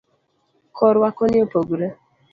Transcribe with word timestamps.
korwa 0.75 1.09
koni 1.17 1.37
opogre 1.45 1.87